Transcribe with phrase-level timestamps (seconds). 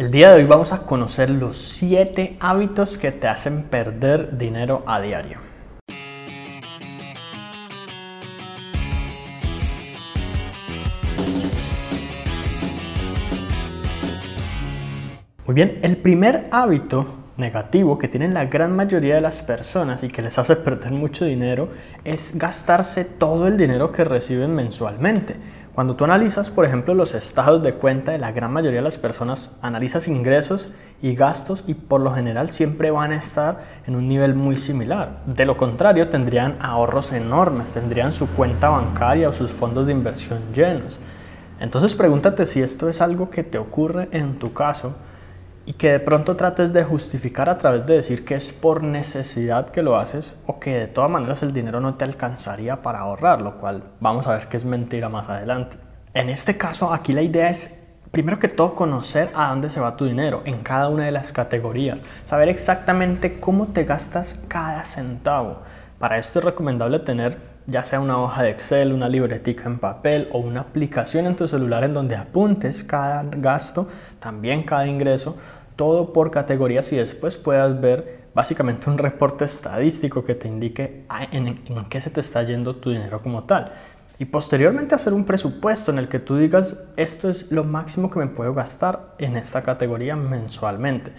[0.00, 4.82] El día de hoy vamos a conocer los 7 hábitos que te hacen perder dinero
[4.86, 5.36] a diario.
[15.44, 17.06] Muy bien, el primer hábito
[17.36, 21.26] negativo que tienen la gran mayoría de las personas y que les hace perder mucho
[21.26, 21.68] dinero
[22.04, 25.36] es gastarse todo el dinero que reciben mensualmente.
[25.80, 28.98] Cuando tú analizas, por ejemplo, los estados de cuenta de la gran mayoría de las
[28.98, 30.68] personas, analizas ingresos
[31.00, 35.22] y gastos y por lo general siempre van a estar en un nivel muy similar.
[35.24, 40.40] De lo contrario, tendrían ahorros enormes, tendrían su cuenta bancaria o sus fondos de inversión
[40.54, 40.98] llenos.
[41.60, 44.96] Entonces pregúntate si esto es algo que te ocurre en tu caso
[45.70, 49.70] y que de pronto trates de justificar a través de decir que es por necesidad
[49.70, 53.40] que lo haces o que de todas maneras el dinero no te alcanzaría para ahorrar,
[53.40, 55.76] lo cual vamos a ver que es mentira más adelante.
[56.12, 59.96] En este caso, aquí la idea es primero que todo conocer a dónde se va
[59.96, 65.58] tu dinero en cada una de las categorías, saber exactamente cómo te gastas cada centavo.
[66.00, 70.28] Para esto es recomendable tener ya sea una hoja de Excel, una libretica en papel
[70.32, 75.36] o una aplicación en tu celular en donde apuntes cada gasto, también cada ingreso,
[75.80, 81.46] todo por categorías y después puedas ver básicamente un reporte estadístico que te indique en,
[81.46, 83.72] en, qué se te está yendo tu dinero como tal.
[84.18, 88.18] Y posteriormente hacer un presupuesto en el que tú digas, esto es lo máximo que
[88.18, 91.12] me puedo gastar en esta categoría mensualmente.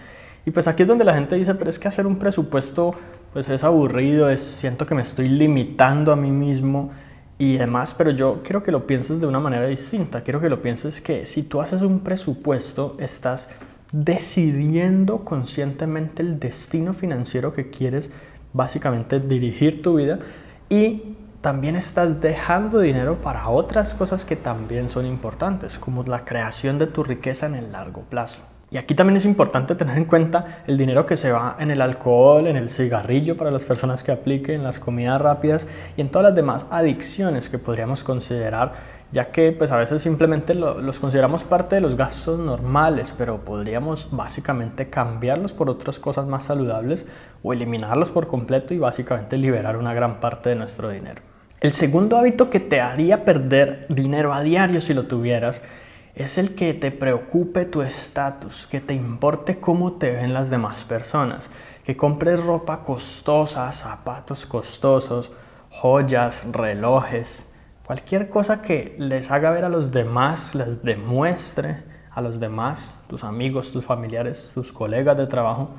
[0.45, 2.93] Y pues aquí es donde la gente dice, pero es que hacer un presupuesto
[3.33, 6.91] pues es aburrido, es, siento que me estoy limitando a mí mismo
[7.39, 10.21] y demás, pero yo quiero que lo pienses de una manera distinta.
[10.21, 13.49] Quiero que lo pienses que si tú haces un presupuesto, estás
[13.91, 18.11] decidiendo conscientemente el destino financiero que quieres
[18.53, 20.19] básicamente dirigir tu vida
[20.69, 26.77] y también estás dejando dinero para otras cosas que también son importantes, como la creación
[26.77, 28.37] de tu riqueza en el largo plazo.
[28.69, 31.81] Y aquí también es importante tener en cuenta el dinero que se va en el
[31.81, 35.67] alcohol, en el cigarrillo para las personas que apliquen, las comidas rápidas
[35.97, 38.71] y en todas las demás adicciones que podríamos considerar,
[39.11, 44.07] ya que pues a veces simplemente los consideramos parte de los gastos normales, pero podríamos
[44.11, 47.07] básicamente cambiarlos por otras cosas más saludables
[47.43, 51.21] o eliminarlos por completo y básicamente liberar una gran parte de nuestro dinero.
[51.59, 55.61] El segundo hábito que te haría perder dinero a diario si lo tuvieras
[56.15, 60.83] es el que te preocupe tu estatus, que te importe cómo te ven las demás
[60.83, 61.49] personas,
[61.85, 65.31] que compres ropa costosa, zapatos costosos,
[65.69, 67.50] joyas, relojes,
[67.91, 73.25] cualquier cosa que les haga ver a los demás, les demuestre a los demás, tus
[73.25, 75.71] amigos, tus familiares, tus colegas de trabajo,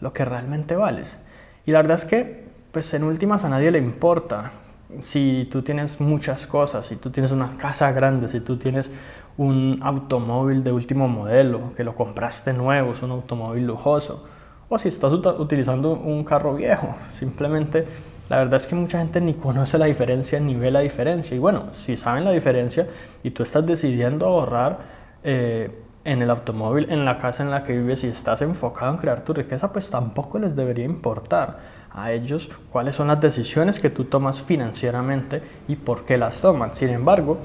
[0.00, 1.16] lo que realmente vales.
[1.64, 4.50] Y la verdad es que, pues en últimas a nadie le importa
[4.98, 8.92] si tú tienes muchas cosas, si tú tienes una casa grande, si tú tienes
[9.36, 14.26] un automóvil de último modelo, que lo compraste nuevo, es un automóvil lujoso,
[14.68, 17.86] o si estás utilizando un carro viejo, simplemente
[18.30, 21.36] la verdad es que mucha gente ni conoce la diferencia ni ve la diferencia.
[21.36, 22.86] Y bueno, si saben la diferencia
[23.24, 24.78] y tú estás decidiendo ahorrar
[25.24, 28.98] eh, en el automóvil, en la casa en la que vives y estás enfocado en
[28.98, 31.58] crear tu riqueza, pues tampoco les debería importar
[31.90, 36.72] a ellos cuáles son las decisiones que tú tomas financieramente y por qué las toman.
[36.72, 37.38] Sin embargo,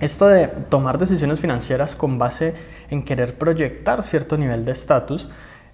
[0.00, 2.54] esto de tomar decisiones financieras con base
[2.88, 5.28] en querer proyectar cierto nivel de estatus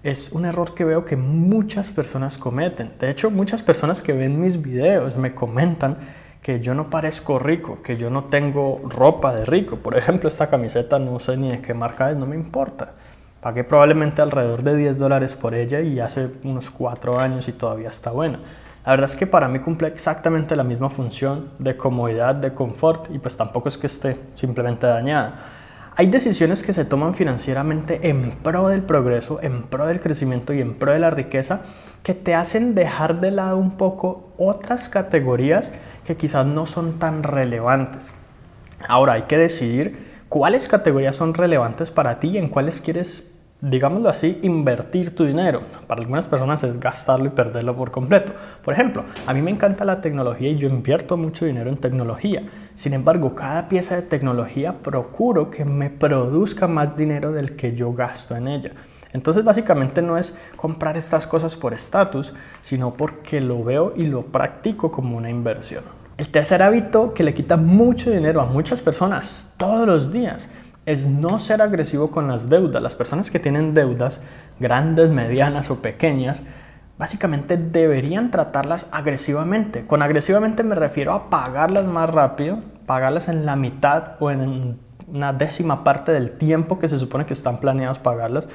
[0.07, 2.93] es un error que veo que muchas personas cometen.
[2.97, 5.97] De hecho, muchas personas que ven mis videos me comentan
[6.41, 9.75] que yo no parezco rico, que yo no tengo ropa de rico.
[9.75, 12.93] Por ejemplo, esta camiseta no sé ni de qué marca es, no me importa.
[13.41, 17.89] Pagué probablemente alrededor de 10 dólares por ella y hace unos 4 años y todavía
[17.89, 18.39] está buena.
[18.85, 23.13] La verdad es que para mí cumple exactamente la misma función de comodidad, de confort
[23.13, 25.66] y pues tampoco es que esté simplemente dañada.
[25.99, 30.61] Hay decisiones que se toman financieramente en pro del progreso, en pro del crecimiento y
[30.61, 31.61] en pro de la riqueza
[32.03, 35.71] que te hacen dejar de lado un poco otras categorías
[36.05, 38.13] que quizás no son tan relevantes.
[38.87, 43.31] Ahora hay que decidir cuáles categorías son relevantes para ti y en cuáles quieres
[43.61, 45.61] digámoslo así, invertir tu dinero.
[45.87, 48.33] Para algunas personas es gastarlo y perderlo por completo.
[48.63, 52.43] Por ejemplo, a mí me encanta la tecnología y yo invierto mucho dinero en tecnología.
[52.75, 57.93] Sin embargo, cada pieza de tecnología procuro que me produzca más dinero del que yo
[57.93, 58.71] gasto en ella.
[59.13, 64.23] Entonces básicamente no es comprar estas cosas por estatus, sino porque lo veo y lo
[64.23, 65.83] practico como una inversión.
[66.17, 70.49] El tercer hábito que le quita mucho dinero a muchas personas todos los días
[70.87, 72.81] es no ser agresivo con las deudas.
[72.81, 74.21] Las personas que tienen deudas,
[74.57, 76.43] grandes, medianas o pequeñas,
[76.97, 79.85] básicamente deberían tratarlas agresivamente.
[79.85, 84.79] Con agresivamente me refiero a pagarlas más rápido, pagarlas en la mitad o en
[85.09, 88.47] una décima parte del tiempo que se supone que están planeados pagarlas,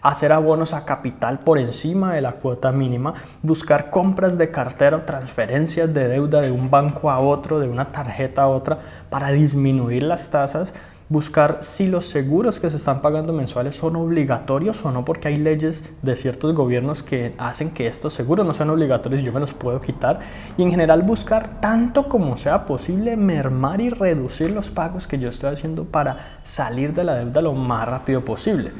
[0.00, 5.02] hacer abonos a capital por encima de la cuota mínima, buscar compras de cartera o
[5.02, 8.78] transferencias de deuda de un banco a otro, de una tarjeta a otra,
[9.10, 10.72] para disminuir las tasas,
[11.10, 15.36] buscar si los seguros que se están pagando mensuales son obligatorios o no, porque hay
[15.36, 19.52] leyes de ciertos gobiernos que hacen que estos seguros no sean obligatorios yo me los
[19.52, 20.20] puedo quitar.
[20.56, 25.28] Y en general buscar tanto como sea posible mermar y reducir los pagos que yo
[25.28, 28.70] estoy haciendo para salir de la deuda lo más rápido posible.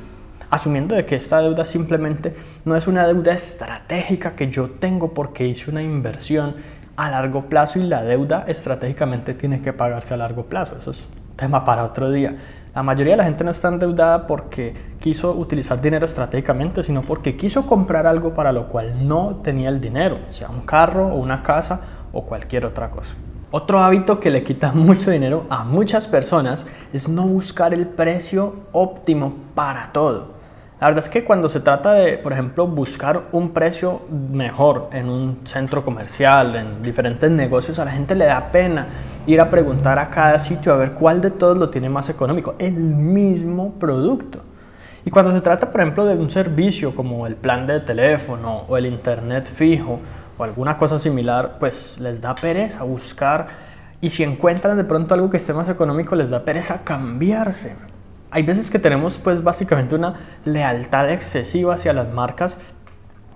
[0.50, 5.48] Asumiendo de que esta deuda simplemente no es una deuda estratégica que yo tengo porque
[5.48, 6.54] hice una inversión
[6.94, 10.76] a largo plazo y la deuda estratégicamente tiene que pagarse a largo plazo.
[10.76, 11.08] Eso es
[11.40, 12.36] tema para otro día.
[12.74, 17.36] La mayoría de la gente no está endeudada porque quiso utilizar dinero estratégicamente, sino porque
[17.36, 21.42] quiso comprar algo para lo cual no tenía el dinero, sea un carro o una
[21.42, 21.80] casa
[22.12, 23.14] o cualquier otra cosa.
[23.50, 28.54] Otro hábito que le quita mucho dinero a muchas personas es no buscar el precio
[28.70, 30.39] óptimo para todo.
[30.80, 34.00] La verdad es que cuando se trata de, por ejemplo, buscar un precio
[34.32, 38.86] mejor en un centro comercial, en diferentes negocios, a la gente le da pena
[39.26, 42.54] ir a preguntar a cada sitio a ver cuál de todos lo tiene más económico.
[42.58, 44.40] El mismo producto.
[45.04, 48.78] Y cuando se trata, por ejemplo, de un servicio como el plan de teléfono o
[48.78, 50.00] el internet fijo
[50.38, 53.48] o alguna cosa similar, pues les da pereza buscar
[54.00, 57.89] y si encuentran de pronto algo que esté más económico, les da pereza cambiarse
[58.30, 62.58] hay veces que tenemos pues básicamente una lealtad excesiva hacia las marcas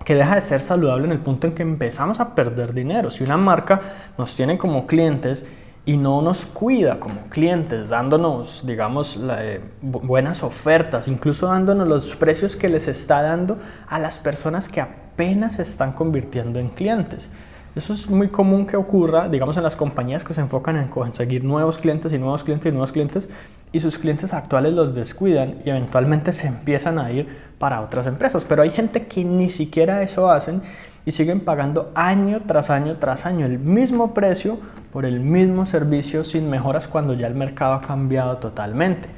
[0.04, 3.10] que deja de ser saludable en el punto en que empezamos a perder dinero.
[3.10, 3.80] Si una marca
[4.18, 5.46] nos tiene como clientes
[5.86, 12.56] y no nos cuida como clientes, dándonos, digamos, eh, buenas ofertas, incluso dándonos los precios
[12.56, 13.58] que les está dando
[13.88, 17.30] a las personas que apenas se están convirtiendo en clientes.
[17.74, 21.44] Eso es muy común que ocurra, digamos, en las compañías que se enfocan en conseguir
[21.44, 23.28] nuevos clientes y nuevos clientes y nuevos clientes
[23.74, 27.26] y sus clientes actuales los descuidan y eventualmente se empiezan a ir
[27.58, 28.44] para otras empresas.
[28.48, 30.62] Pero hay gente que ni siquiera eso hacen
[31.04, 34.58] y siguen pagando año tras año tras año el mismo precio
[34.92, 39.08] por el mismo servicio sin mejoras cuando ya el mercado ha cambiado totalmente.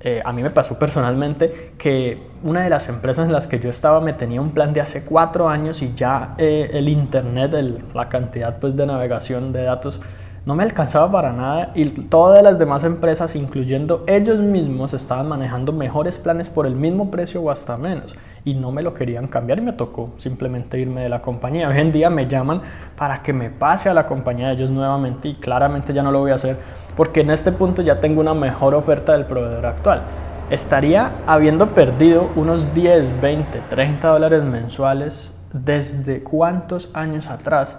[0.00, 3.70] Eh, a mí me pasó personalmente que una de las empresas en las que yo
[3.70, 7.54] estaba me tenía un plan de hace cuatro años y ya eh, el internet,
[7.94, 10.02] la cantidad pues, de navegación de datos
[10.46, 15.72] no me alcanzaba para nada y todas las demás empresas, incluyendo ellos mismos, estaban manejando
[15.72, 18.14] mejores planes por el mismo precio o hasta menos
[18.44, 21.68] y no me lo querían cambiar y me tocó simplemente irme de la compañía.
[21.68, 22.60] Hoy en día me llaman
[22.94, 26.20] para que me pase a la compañía de ellos nuevamente y claramente ya no lo
[26.20, 26.58] voy a hacer
[26.94, 30.02] porque en este punto ya tengo una mejor oferta del proveedor actual.
[30.50, 37.78] Estaría habiendo perdido unos 10, 20, 30 dólares mensuales desde cuántos años atrás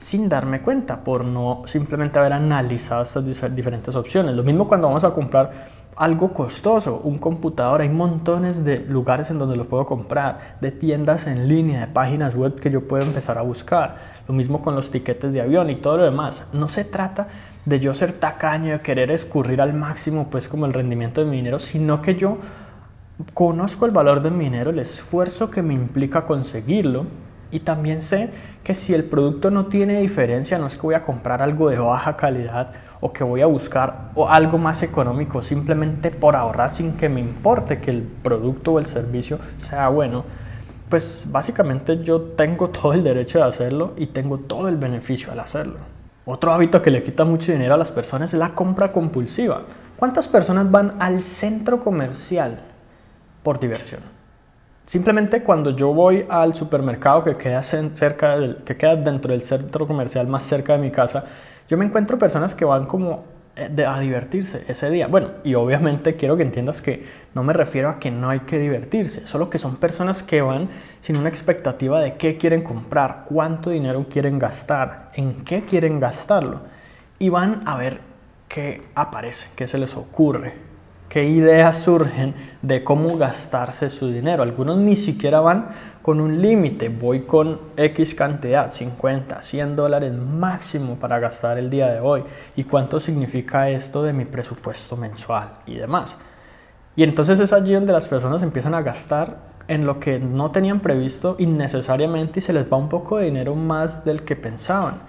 [0.00, 3.24] sin darme cuenta por no simplemente haber analizado estas
[3.54, 4.34] diferentes opciones.
[4.34, 9.38] Lo mismo cuando vamos a comprar algo costoso, un computador, hay montones de lugares en
[9.38, 13.36] donde lo puedo comprar, de tiendas en línea, de páginas web que yo puedo empezar
[13.36, 13.98] a buscar.
[14.26, 16.46] Lo mismo con los tiquetes de avión y todo lo demás.
[16.54, 17.28] No se trata
[17.66, 21.36] de yo ser tacaño, de querer escurrir al máximo pues como el rendimiento de mi
[21.36, 22.38] dinero, sino que yo
[23.34, 27.04] conozco el valor de mi dinero, el esfuerzo que me implica conseguirlo
[27.50, 28.30] y también sé
[28.62, 31.78] que si el producto no tiene diferencia, no es que voy a comprar algo de
[31.78, 37.08] baja calidad o que voy a buscar algo más económico simplemente por ahorrar sin que
[37.08, 40.24] me importe que el producto o el servicio sea bueno,
[40.88, 45.40] pues básicamente yo tengo todo el derecho de hacerlo y tengo todo el beneficio al
[45.40, 45.78] hacerlo.
[46.26, 49.62] Otro hábito que le quita mucho dinero a las personas es la compra compulsiva.
[49.96, 52.60] ¿Cuántas personas van al centro comercial
[53.42, 54.19] por diversión?
[54.90, 60.26] Simplemente cuando yo voy al supermercado que queda, cerca que queda dentro del centro comercial
[60.26, 61.26] más cerca de mi casa,
[61.68, 63.22] yo me encuentro personas que van como
[63.54, 65.06] eh, a divertirse ese día.
[65.06, 68.58] Bueno, y obviamente quiero que entiendas que no me refiero a que no hay que
[68.58, 70.68] divertirse, solo que son personas que van
[71.02, 76.62] sin una expectativa de qué quieren comprar, cuánto dinero quieren gastar, en qué quieren gastarlo.
[77.20, 78.00] Y van a ver
[78.48, 80.69] qué aparece, qué se les ocurre,
[81.10, 84.44] qué ideas surgen de cómo gastarse su dinero.
[84.44, 85.70] Algunos ni siquiera van
[86.02, 91.88] con un límite, voy con X cantidad, 50, 100 dólares máximo para gastar el día
[91.88, 92.22] de hoy.
[92.54, 96.16] ¿Y cuánto significa esto de mi presupuesto mensual y demás?
[96.94, 100.78] Y entonces es allí donde las personas empiezan a gastar en lo que no tenían
[100.78, 105.00] previsto innecesariamente y se les va un poco de dinero más del que pensaban.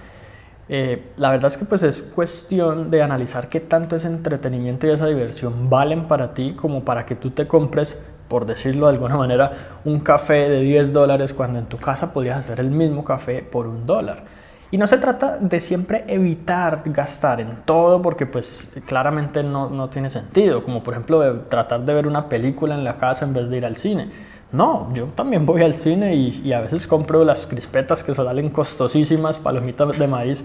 [0.73, 4.91] Eh, la verdad es que pues es cuestión de analizar qué tanto ese entretenimiento y
[4.91, 9.17] esa diversión valen para ti como para que tú te compres, por decirlo de alguna
[9.17, 9.51] manera,
[9.83, 13.67] un café de 10 dólares cuando en tu casa podrías hacer el mismo café por
[13.67, 14.23] un dólar.
[14.71, 19.89] Y no se trata de siempre evitar gastar en todo porque pues claramente no, no
[19.89, 23.33] tiene sentido, como por ejemplo de tratar de ver una película en la casa en
[23.33, 24.09] vez de ir al cine.
[24.51, 28.49] No, yo también voy al cine y, y a veces compro las crispetas que salen
[28.49, 30.43] costosísimas, palomitas de maíz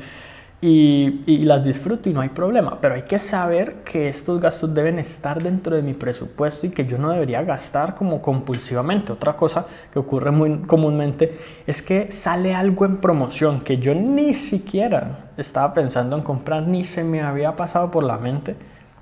[0.60, 4.98] y, las disfruto y no hay problema, pero hay que saber que estos gastos deben
[4.98, 9.12] estar dentro de mi presupuesto y que yo no debería gastar como compulsivamente.
[9.12, 14.34] Otra cosa que ocurre muy comúnmente es que sale algo en promoción que yo ni
[14.34, 18.56] siquiera estaba pensando en comprar ni se me había pasado por la mente,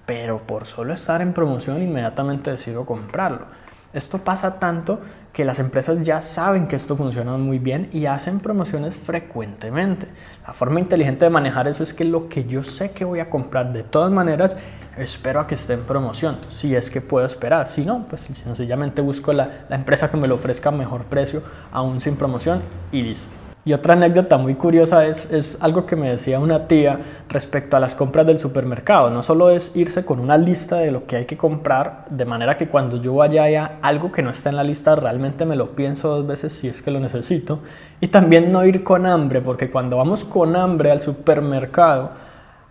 [0.06, 3.46] pero por solo estar en promoción inmediatamente decido comprarlo.
[3.95, 5.01] Esto pasa tanto
[5.33, 10.09] que las empresas ya saben que esto funciona muy bien y hacen promociones frecuentemente.
[10.45, 13.31] La forma inteligente de manejar eso es que lo que yo sé que voy a
[13.31, 14.57] comprar de todas maneras,
[14.99, 17.69] espero a que esté en promoción, si es que puedo esperar.
[17.69, 22.01] Si no, pues sencillamente busco la, la empresa que me lo ofrezca mejor precio, aún
[22.01, 23.53] sin promoción y listo.
[23.66, 26.99] Y otra anécdota muy curiosa es, es, algo que me decía una tía
[27.30, 29.09] respecto a las compras del supermercado.
[29.09, 32.59] No solo es irse con una lista de lo que hay que comprar, de manera
[32.59, 35.71] que cuando yo vaya a algo que no está en la lista realmente me lo
[35.71, 37.61] pienso dos veces si es que lo necesito.
[38.02, 42.11] Y también no ir con hambre, porque cuando vamos con hambre al supermercado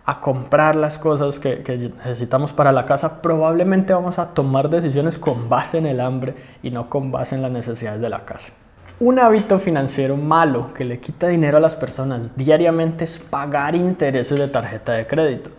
[0.06, 5.48] a comprar las cosas que necesitamos para la casa, probablemente vamos a tomar decisiones con
[5.48, 8.52] base en el hambre y no con base en las necesidades de la casa.
[9.00, 14.38] Un hábito financiero malo que le quita dinero a las personas diariamente es pagar intereses
[14.38, 15.50] de tarjeta de crédito.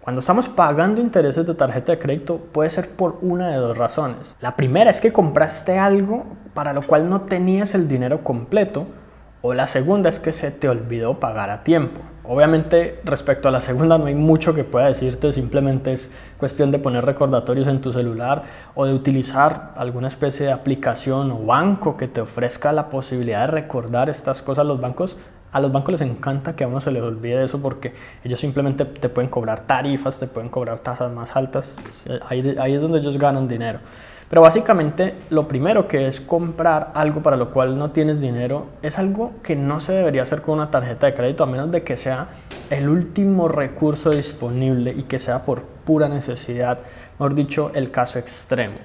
[0.00, 4.36] Cuando estamos pagando intereses de tarjeta de crédito puede ser por una de dos razones.
[4.40, 8.86] La primera es que compraste algo para lo cual no tenías el dinero completo
[9.42, 12.00] o la segunda es que se te olvidó pagar a tiempo.
[12.24, 16.80] Obviamente respecto a la segunda no hay mucho que pueda decirte, simplemente es cuestión de
[16.80, 18.42] poner recordatorios en tu celular
[18.74, 23.46] o de utilizar alguna especie de aplicación o banco que te ofrezca la posibilidad de
[23.46, 24.66] recordar estas cosas.
[24.66, 25.16] Los bancos,
[25.52, 28.84] a los bancos les encanta que a uno se les olvide eso porque ellos simplemente
[28.84, 31.78] te pueden cobrar tarifas, te pueden cobrar tasas más altas,
[32.28, 33.78] ahí, ahí es donde ellos ganan dinero.
[34.28, 38.98] Pero básicamente lo primero que es comprar algo para lo cual no tienes dinero es
[38.98, 41.96] algo que no se debería hacer con una tarjeta de crédito a menos de que
[41.96, 42.28] sea
[42.70, 46.80] el último recurso disponible y que sea por pura necesidad,
[47.18, 48.78] mejor dicho, el caso extremo.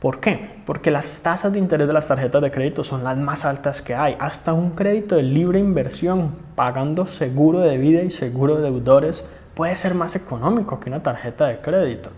[0.00, 0.62] ¿Por qué?
[0.64, 3.94] Porque las tasas de interés de las tarjetas de crédito son las más altas que
[3.94, 4.16] hay.
[4.18, 9.22] Hasta un crédito de libre inversión pagando seguro de vida y seguro de deudores
[9.54, 12.08] puede ser más económico que una tarjeta de crédito.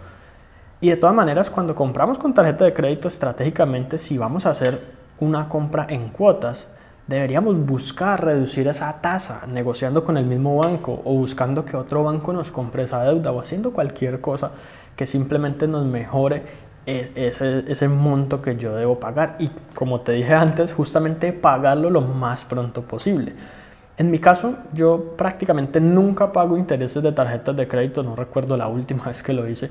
[0.83, 4.81] Y de todas maneras, cuando compramos con tarjeta de crédito estratégicamente, si vamos a hacer
[5.21, 6.67] una compra en cuotas,
[7.07, 12.33] deberíamos buscar reducir esa tasa negociando con el mismo banco o buscando que otro banco
[12.33, 14.51] nos compre esa deuda o haciendo cualquier cosa
[14.97, 16.43] que simplemente nos mejore
[16.85, 19.37] ese, ese monto que yo debo pagar.
[19.39, 23.35] Y como te dije antes, justamente pagarlo lo más pronto posible.
[23.99, 28.67] En mi caso, yo prácticamente nunca pago intereses de tarjetas de crédito, no recuerdo la
[28.67, 29.71] última vez que lo hice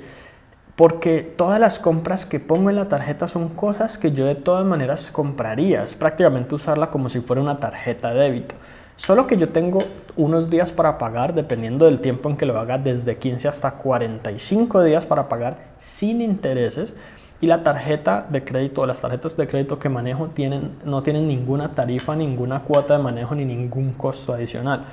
[0.81, 4.65] porque todas las compras que pongo en la tarjeta son cosas que yo de todas
[4.65, 5.83] maneras compraría.
[5.83, 8.55] Es prácticamente usarla como si fuera una tarjeta de débito.
[8.95, 9.83] Solo que yo tengo
[10.15, 14.81] unos días para pagar, dependiendo del tiempo en que lo haga, desde 15 hasta 45
[14.81, 16.95] días para pagar sin intereses.
[17.41, 21.27] Y la tarjeta de crédito o las tarjetas de crédito que manejo tienen, no tienen
[21.27, 24.85] ninguna tarifa, ninguna cuota de manejo ni ningún costo adicional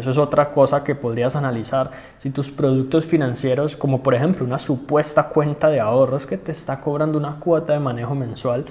[0.00, 1.90] eso es otra cosa que podrías analizar.
[2.18, 6.80] Si tus productos financieros, como por ejemplo una supuesta cuenta de ahorros que te está
[6.80, 8.64] cobrando una cuota de manejo mensual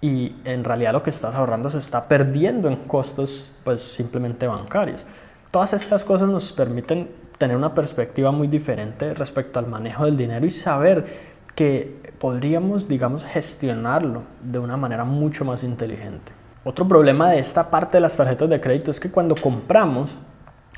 [0.00, 5.04] y en realidad lo que estás ahorrando se está perdiendo en costos pues simplemente bancarios.
[5.50, 7.08] Todas estas cosas nos permiten
[7.38, 11.06] tener una perspectiva muy diferente respecto al manejo del dinero y saber
[11.54, 16.32] que podríamos, digamos, gestionarlo de una manera mucho más inteligente.
[16.64, 20.18] Otro problema de esta parte de las tarjetas de crédito es que cuando compramos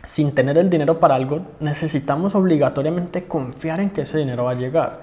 [0.04, 4.54] sin tener el dinero para algo, necesitamos obligatoriamente confiar en que ese dinero va a
[4.54, 5.00] llegar.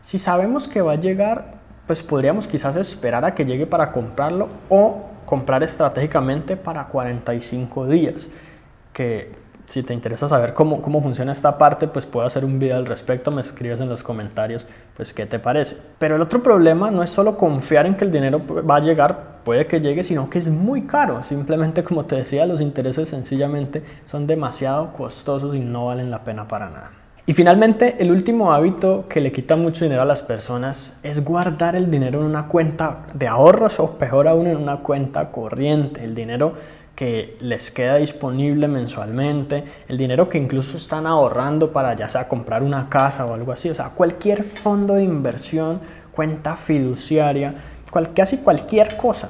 [0.00, 1.54] Si sabemos que va a llegar,
[1.86, 8.28] pues podríamos quizás esperar a que llegue para comprarlo o comprar estratégicamente para 45 días,
[8.92, 9.32] que
[9.68, 12.86] si te interesa saber cómo, cómo funciona esta parte, pues puedo hacer un video al
[12.86, 15.76] respecto, me escribes en los comentarios, pues qué te parece.
[15.98, 19.42] Pero el otro problema no es solo confiar en que el dinero va a llegar,
[19.44, 21.22] puede que llegue, sino que es muy caro.
[21.22, 26.48] Simplemente, como te decía, los intereses sencillamente son demasiado costosos y no valen la pena
[26.48, 26.90] para nada.
[27.26, 31.76] Y finalmente, el último hábito que le quita mucho dinero a las personas es guardar
[31.76, 36.02] el dinero en una cuenta de ahorros o peor aún en una cuenta corriente.
[36.02, 36.54] El dinero
[36.98, 42.64] que les queda disponible mensualmente, el dinero que incluso están ahorrando para ya sea comprar
[42.64, 45.78] una casa o algo así, o sea, cualquier fondo de inversión,
[46.10, 47.54] cuenta fiduciaria,
[48.16, 49.28] casi cualquier cosa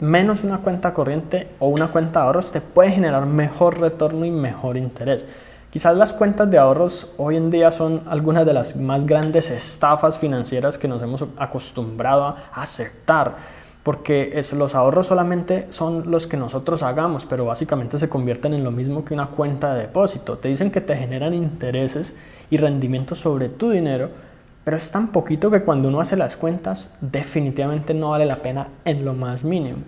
[0.00, 4.30] menos una cuenta corriente o una cuenta de ahorros te puede generar mejor retorno y
[4.30, 5.26] mejor interés.
[5.70, 10.18] Quizás las cuentas de ahorros hoy en día son algunas de las más grandes estafas
[10.18, 13.36] financieras que nos hemos acostumbrado a aceptar,
[13.88, 18.70] porque los ahorros solamente son los que nosotros hagamos, pero básicamente se convierten en lo
[18.70, 20.36] mismo que una cuenta de depósito.
[20.36, 22.14] Te dicen que te generan intereses
[22.50, 24.10] y rendimientos sobre tu dinero,
[24.62, 28.68] pero es tan poquito que cuando uno hace las cuentas definitivamente no vale la pena
[28.84, 29.78] en lo más mínimo.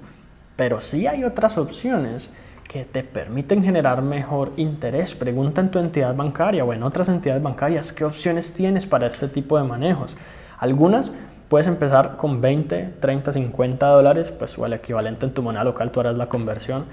[0.57, 2.33] Pero sí hay otras opciones
[2.67, 5.15] que te permiten generar mejor interés.
[5.15, 9.29] Pregunta en tu entidad bancaria o en otras entidades bancarias qué opciones tienes para este
[9.29, 10.17] tipo de manejos.
[10.59, 11.15] Algunas
[11.51, 15.91] puedes empezar con 20, 30, 50 dólares, pues o el equivalente en tu moneda local,
[15.91, 16.87] tú harás la conversión.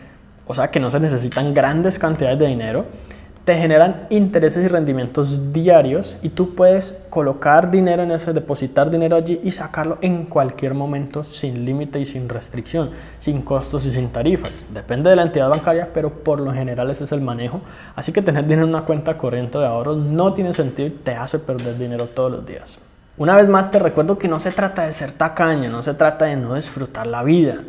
[0.45, 2.85] O sea que no se necesitan grandes cantidades de dinero
[3.47, 9.15] te generan intereses y rendimientos diarios y tú puedes colocar dinero en ese, depositar dinero
[9.15, 14.09] allí y sacarlo en cualquier momento sin límite y sin restricción, sin costos y sin
[14.09, 14.65] tarifas.
[14.73, 17.61] Depende de la entidad bancaria, pero por lo general ese es el manejo.
[17.95, 21.11] Así que tener dinero en una cuenta corriente de ahorros no tiene sentido y te
[21.11, 22.77] hace perder dinero todos los días.
[23.17, 26.25] Una vez más te recuerdo que no se trata de ser tacaño, no se trata
[26.25, 27.63] de no disfrutar la vida.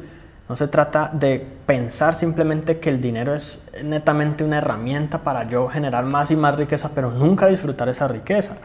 [0.46, 5.68] No se trata de pensar simplemente que el dinero es netamente una herramienta para yo
[5.68, 8.56] generar más y más riqueza, pero nunca disfrutar esa riqueza,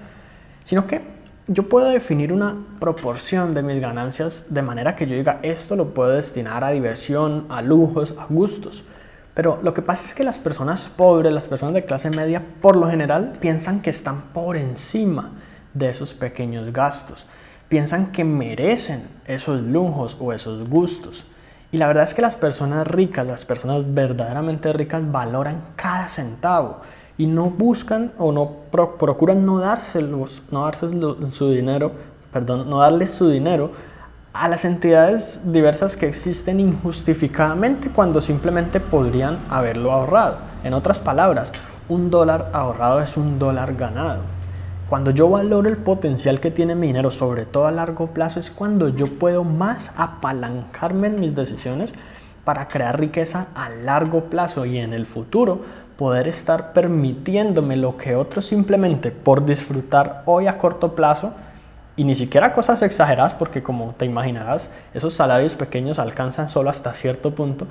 [0.63, 1.01] sino que
[1.47, 5.93] yo puedo definir una proporción de mis ganancias de manera que yo diga esto lo
[5.93, 8.83] puedo destinar a diversión, a lujos, a gustos.
[9.33, 12.77] Pero lo que pasa es que las personas pobres, las personas de clase media, por
[12.77, 15.31] lo general piensan que están por encima
[15.73, 17.25] de esos pequeños gastos.
[17.69, 21.25] Piensan que merecen esos lujos o esos gustos.
[21.71, 26.81] Y la verdad es que las personas ricas, las personas verdaderamente ricas valoran cada centavo
[27.17, 30.89] y no buscan o no procuran no dárselos, no darse
[31.31, 31.91] su dinero,
[32.31, 33.71] perdón, no darles su dinero
[34.33, 40.37] a las entidades diversas que existen injustificadamente cuando simplemente podrían haberlo ahorrado.
[40.63, 41.53] En otras palabras,
[41.87, 44.32] un dólar ahorrado es un dólar ganado.
[44.93, 48.51] Cuando yo valoro el potencial que tiene mi dinero, sobre todo a largo plazo, es
[48.51, 51.95] cuando yo puedo más apalancarme en mis decisiones
[52.43, 55.61] para crear riqueza a largo plazo y en el futuro
[55.97, 61.31] poder estar permitiéndome lo que otros simplemente por disfrutar hoy a corto plazo
[61.95, 66.93] y ni siquiera cosas exageradas porque como te imaginarás esos salarios pequeños alcanzan solo hasta
[66.93, 67.65] cierto punto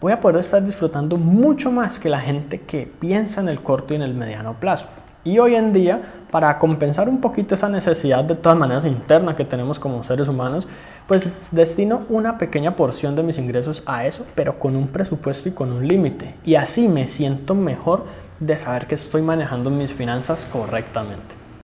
[0.00, 3.92] voy a poder estar disfrutando mucho más que la gente que piensa en el corto
[3.92, 4.86] y en el mediano plazo
[5.24, 9.44] y hoy en día, para compensar un poquito esa necesidad de todas maneras interna que
[9.44, 10.66] tenemos como seres humanos,
[11.06, 15.52] pues destino una pequeña porción de mis ingresos a eso, pero con un presupuesto y
[15.52, 16.34] con un límite.
[16.44, 18.04] Y así me siento mejor
[18.40, 21.41] de saber que estoy manejando mis finanzas correctamente.